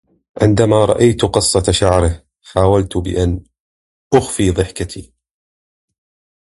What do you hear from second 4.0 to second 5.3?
أخفي ضحكتي.